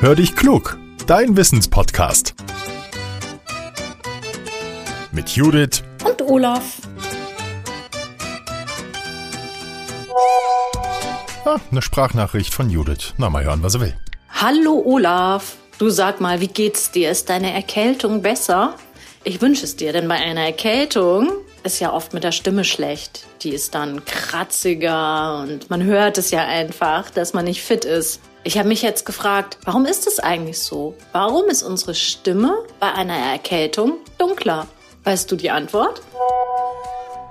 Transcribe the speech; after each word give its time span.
Hör 0.00 0.14
dich 0.14 0.36
klug, 0.36 0.78
dein 1.08 1.36
Wissenspodcast. 1.36 2.36
Mit 5.10 5.30
Judith 5.30 5.82
und 6.04 6.22
Olaf. 6.22 6.76
Ah, 11.44 11.56
eine 11.72 11.82
Sprachnachricht 11.82 12.54
von 12.54 12.70
Judith. 12.70 13.14
Na, 13.16 13.28
mal 13.28 13.42
hören, 13.42 13.64
was 13.64 13.74
er 13.74 13.80
will. 13.80 13.96
Hallo 14.30 14.80
Olaf. 14.86 15.56
Du 15.78 15.90
sag 15.90 16.20
mal, 16.20 16.40
wie 16.40 16.46
geht's 16.46 16.92
dir? 16.92 17.10
Ist 17.10 17.28
deine 17.28 17.52
Erkältung 17.52 18.22
besser? 18.22 18.76
Ich 19.24 19.42
wünsche 19.42 19.64
es 19.64 19.74
dir, 19.74 19.92
denn 19.92 20.06
bei 20.06 20.14
einer 20.14 20.42
Erkältung 20.42 21.28
ist 21.62 21.80
ja 21.80 21.92
oft 21.92 22.14
mit 22.14 22.24
der 22.24 22.32
Stimme 22.32 22.64
schlecht. 22.64 23.26
Die 23.42 23.50
ist 23.50 23.74
dann 23.74 24.04
kratziger 24.04 25.40
und 25.42 25.70
man 25.70 25.84
hört 25.84 26.18
es 26.18 26.30
ja 26.30 26.46
einfach, 26.46 27.10
dass 27.10 27.34
man 27.34 27.44
nicht 27.44 27.62
fit 27.62 27.84
ist. 27.84 28.20
Ich 28.44 28.58
habe 28.58 28.68
mich 28.68 28.82
jetzt 28.82 29.04
gefragt, 29.04 29.58
warum 29.64 29.84
ist 29.84 30.06
es 30.06 30.20
eigentlich 30.20 30.60
so? 30.60 30.94
Warum 31.12 31.46
ist 31.46 31.62
unsere 31.62 31.94
Stimme 31.94 32.64
bei 32.80 32.92
einer 32.92 33.16
Erkältung 33.16 33.98
dunkler? 34.18 34.66
Weißt 35.04 35.30
du 35.30 35.36
die 35.36 35.50
Antwort? 35.50 36.00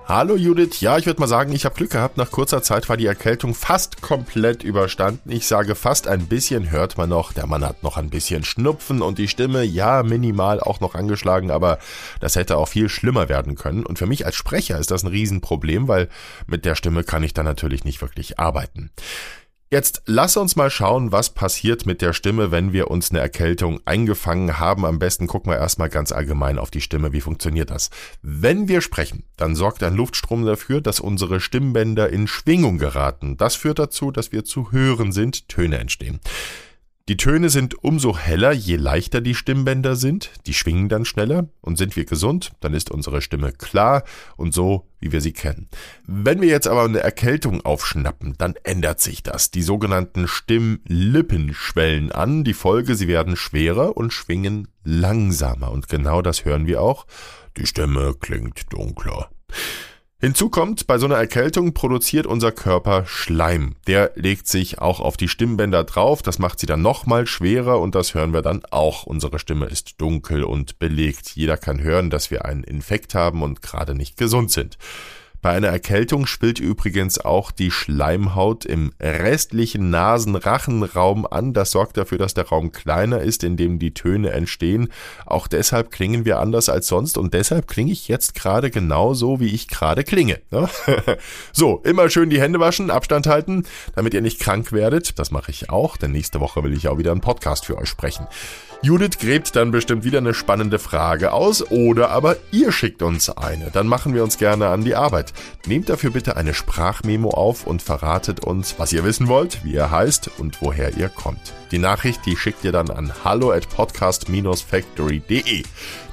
Hallo 0.10 0.38
Judith, 0.38 0.80
ja, 0.80 0.98
ich 0.98 1.06
würde 1.06 1.20
mal 1.20 1.28
sagen, 1.28 1.52
ich 1.52 1.66
habe 1.66 1.76
Glück 1.76 1.90
gehabt. 1.92 2.16
Nach 2.16 2.32
kurzer 2.32 2.62
Zeit 2.62 2.88
war 2.88 2.96
die 2.96 3.08
Erkältung 3.08 3.54
fast 3.54 4.02
komplett 4.02 4.64
überstanden. 4.64 5.30
Ich 5.30 5.46
sage 5.46 5.76
fast 5.76 6.08
ein 6.08 6.28
bisschen 6.28 6.72
hört 6.72 6.98
man 6.98 7.10
noch. 7.10 7.34
Der 7.34 7.46
Mann 7.46 7.66
hat 7.66 7.84
noch 7.84 7.98
ein 7.98 8.10
bisschen 8.10 8.46
Schnupfen 8.46 9.02
und 9.02 9.18
die 9.18 9.28
Stimme, 9.28 9.66
ja, 9.66 10.04
minimal 10.04 10.62
auch 10.62 10.80
noch 10.80 10.96
angeschlagen, 10.96 11.52
aber 11.52 11.78
das 12.22 12.38
hätte 12.38 12.56
auch 12.56 12.70
viel 12.70 12.88
schlimmer 12.88 13.28
werden 13.28 13.56
können. 13.56 13.86
Und 13.86 14.00
für 14.00 14.06
mich 14.06 14.26
als 14.26 14.38
Sprecher 14.38 14.80
ist 14.80 14.92
das 14.92 15.04
ein 15.04 15.10
Riesenproblem, 15.10 15.90
weil 15.90 16.08
mit 16.46 16.64
der 16.64 16.76
Stimme 16.76 17.04
kann 17.04 17.24
ich 17.24 17.34
dann 17.34 17.44
natürlich 17.44 17.84
nicht 17.84 18.00
wirklich 18.00 18.40
arbeiten. 18.40 18.92
Jetzt 19.70 20.04
lass 20.06 20.38
uns 20.38 20.56
mal 20.56 20.70
schauen, 20.70 21.12
was 21.12 21.32
passiert 21.34 21.86
mit 21.86 22.02
der 22.02 22.14
Stimme, 22.14 22.52
wenn 22.52 22.72
wir 22.72 22.90
uns 22.90 23.10
eine 23.10 23.20
Erkältung 23.20 23.82
eingefangen 23.84 24.60
haben. 24.60 24.86
Am 24.86 24.98
besten 24.98 25.28
gucken 25.28 25.52
wir 25.52 25.58
erstmal 25.58 25.90
ganz 25.90 26.14
allgemein 26.14 26.58
auf 26.58 26.72
die 26.72 26.80
Stimme. 26.80 27.12
Wie 27.12 27.20
funktioniert 27.20 27.70
das? 27.70 27.90
Wenn 28.22 28.70
wir 28.70 28.80
sprechen, 28.80 29.26
dann 29.36 29.56
sorgt 29.56 29.84
ein 29.84 29.94
Luftstrom 29.94 30.46
dafür, 30.46 30.80
dass 30.80 31.02
unsere 31.02 31.42
Stimmbänder 31.42 32.10
in 32.10 32.28
Schwingung 32.28 32.78
geraten. 32.78 33.36
Das 33.36 33.56
führt 33.56 33.80
dazu, 33.80 34.12
dass 34.12 34.32
wir 34.32 34.46
zu 34.46 34.72
hören 34.72 35.12
sind, 35.12 35.50
Töne 35.50 35.80
entstehen. 35.80 36.22
Die 37.10 37.16
Töne 37.16 37.50
sind 37.50 37.82
umso 37.86 38.18
heller, 38.18 38.52
je 38.52 38.76
leichter 38.76 39.22
die 39.22 39.34
Stimmbänder 39.34 39.96
sind, 39.96 40.30
die 40.46 40.54
schwingen 40.54 40.90
dann 40.90 41.06
schneller 41.06 41.48
und 41.62 41.78
sind 41.78 41.96
wir 41.96 42.04
gesund, 42.04 42.52
dann 42.60 42.74
ist 42.74 42.92
unsere 42.92 43.22
Stimme 43.22 43.54
klar 43.54 44.04
und 44.36 44.54
so, 44.54 44.90
wie 45.00 45.14
wir 45.14 45.22
sie 45.22 45.32
kennen. 45.32 45.70
Wenn 46.06 46.42
wir 46.42 46.50
jetzt 46.50 46.68
aber 46.68 46.84
eine 46.84 47.00
Erkältung 47.00 47.62
aufschnappen, 47.62 48.36
dann 48.38 48.56
ändert 48.64 49.00
sich 49.00 49.24
das. 49.24 49.52
Die 49.52 49.62
sogenannten 49.62 50.28
Stimmlippen 50.28 51.54
schwellen 51.54 52.12
an, 52.12 52.44
die 52.44 52.54
Folge, 52.54 52.96
sie 52.96 53.08
werden 53.08 53.38
schwerer 53.38 53.96
und 53.96 54.12
schwingen 54.12 54.68
langsamer 54.84 55.72
und 55.72 55.88
genau 55.88 56.22
das 56.22 56.44
hören 56.44 56.68
wir 56.68 56.82
auch. 56.82 57.08
Die 57.56 57.68
Stimme 57.68 58.16
klingt 58.20 58.74
dunkler. 58.74 59.30
Hinzu 60.20 60.50
kommt, 60.50 60.88
bei 60.88 60.98
so 60.98 61.06
einer 61.06 61.18
Erkältung 61.18 61.76
produziert 61.76 62.26
unser 62.26 62.52
Körper 62.52 63.06
Schleim. 63.06 63.76
Der 63.86 64.14
legt 64.16 64.48
sich 64.48 64.80
auch 64.80 65.00
auf 65.00 65.16
die 65.16 65.28
Stimmbänder 65.28 65.84
drauf, 65.84 66.24
das 66.24 66.40
macht 66.40 66.60
sie 66.60 66.66
dann 66.66 66.82
nochmal 66.82 67.28
schwerer 67.28 67.80
und 67.80 67.94
das 67.94 68.16
hören 68.16 68.34
wir 68.34 68.42
dann 68.42 68.66
auch. 68.72 69.04
Unsere 69.04 69.38
Stimme 69.38 69.68
ist 69.68 70.02
dunkel 70.02 70.44
und 70.44 70.80
belegt. 70.80 71.36
Jeder 71.36 71.56
kann 71.56 71.82
hören, 71.82 72.10
dass 72.10 72.32
wir 72.32 72.46
einen 72.46 72.64
Infekt 72.64 73.14
haben 73.14 73.44
und 73.44 73.62
gerade 73.62 73.94
nicht 73.94 74.18
gesund 74.18 74.50
sind. 74.50 74.80
Bei 75.42 75.52
einer 75.52 75.68
Erkältung 75.68 76.26
schwillt 76.26 76.60
übrigens 76.60 77.20
auch 77.20 77.52
die 77.52 77.72
Schleimhaut 77.72 78.66
im 78.66 78.92
restlichen 79.00 79.90
Nasenrachenraum 79.90 81.28
an. 81.28 81.54
Das 81.54 81.72
sorgt 81.72 81.98
dafür, 81.98 82.18
dass 82.18 82.34
der 82.34 82.48
Raum 82.48 82.72
kleiner 82.72 83.22
ist, 83.22 83.44
in 83.44 83.58
dem 83.58 83.80
die 83.80 83.94
Töne 83.94 84.32
entstehen. 84.32 84.90
Auch 85.26 85.48
deshalb 85.48 85.92
klingen 85.92 86.26
wir 86.26 86.40
anders 86.40 86.70
als 86.70 86.88
sonst 86.88 87.18
und 87.18 87.34
deshalb 87.34 87.68
klinge 87.68 87.92
ich 87.92 88.08
jetzt 88.08 88.36
gerade 88.36 88.72
genauso, 88.72 89.40
wie 89.40 89.54
ich 89.54 89.68
gerade 89.68 90.04
klinge. 90.04 90.40
Ne? 90.52 90.68
so, 91.52 91.82
immer 91.84 92.10
schön 92.10 92.30
die 92.30 92.42
Hände 92.42 92.60
waschen, 92.60 92.90
Abstand 92.90 93.28
halten, 93.28 93.64
damit 93.96 94.14
ihr 94.14 94.22
nicht 94.22 94.40
krank 94.40 94.72
werdet. 94.72 95.20
Das 95.20 95.32
mache 95.32 95.52
ich 95.52 95.70
auch, 95.70 95.98
denn 95.98 96.12
nächste 96.12 96.40
Woche 96.40 96.64
will 96.64 96.74
ich 96.74 96.88
auch 96.88 96.98
wieder 96.98 97.12
einen 97.12 97.22
Podcast 97.22 97.66
für 97.66 97.78
euch 97.78 97.90
sprechen. 97.90 98.28
Judith 98.84 99.18
gräbt 99.20 99.56
dann 99.56 99.72
bestimmt 99.72 100.04
wieder 100.04 100.20
eine 100.20 100.36
spannende 100.36 100.78
Frage 100.78 101.34
aus 101.34 101.72
oder 101.72 102.12
aber 102.12 102.38
ihr 102.52 102.72
schickt 102.72 103.02
uns 103.02 103.30
eine. 103.30 103.72
Dann 103.72 103.88
machen 103.88 104.14
wir 104.14 104.24
uns 104.24 104.38
gerne 104.38 104.68
an 104.68 104.84
die 104.84 104.96
Arbeit. 104.96 105.27
Nehmt 105.66 105.90
dafür 105.90 106.12
bitte 106.12 106.38
eine 106.38 106.54
Sprachmemo 106.54 107.30
auf 107.30 107.66
und 107.68 107.82
verratet 107.82 108.42
uns, 108.42 108.76
was 108.78 108.94
ihr 108.94 109.04
wissen 109.04 109.28
wollt, 109.28 109.64
wie 109.64 109.74
ihr 109.74 109.92
heißt 109.92 110.30
und 110.40 110.62
woher 110.62 110.98
ihr 110.98 111.10
kommt. 111.10 111.54
Die 111.72 111.80
Nachricht, 111.80 112.26
die 112.26 112.36
schickt 112.36 112.64
ihr 112.64 112.72
dann 112.72 112.90
an 112.90 113.12
hallo 113.24 113.52
at 113.52 113.70
podcast-factory.de. 113.70 115.64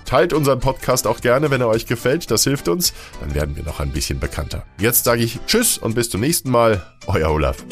Teilt 0.04 0.32
unseren 0.32 0.60
Podcast 0.60 1.06
auch 1.06 1.20
gerne, 1.20 1.50
wenn 1.50 1.60
er 1.60 1.68
euch 1.68 1.86
gefällt. 1.86 2.30
Das 2.30 2.44
hilft 2.44 2.68
uns. 2.68 2.92
Dann 3.20 3.34
werden 3.34 3.56
wir 3.56 3.64
noch 3.64 3.80
ein 3.80 3.90
bisschen 3.90 4.20
bekannter. 4.20 4.64
Jetzt 4.78 5.04
sage 5.04 5.22
ich 5.22 5.40
Tschüss 5.46 5.78
und 5.78 5.94
bis 5.94 6.10
zum 6.10 6.20
nächsten 6.20 6.50
Mal. 6.50 6.84
Euer 7.06 7.30
Olaf. 7.30 7.64